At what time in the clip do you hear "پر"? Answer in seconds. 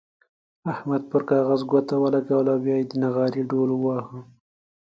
1.11-1.21